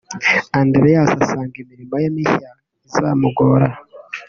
Adreas 0.61 1.09
asanga 1.23 1.55
imirimo 1.63 1.95
ye 2.03 2.09
mishya 2.15 2.49
itazamugora 2.85 3.67